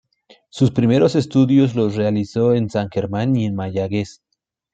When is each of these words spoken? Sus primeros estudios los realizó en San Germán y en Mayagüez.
Sus 0.49 0.71
primeros 0.71 1.13
estudios 1.15 1.75
los 1.75 1.95
realizó 1.95 2.55
en 2.55 2.71
San 2.71 2.89
Germán 2.89 3.35
y 3.35 3.45
en 3.45 3.53
Mayagüez. 3.53 4.23